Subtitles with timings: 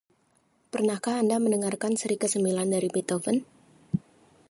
[0.73, 3.37] Pernahkah Anda mendengarkan seri kesembilan dari Beethoven?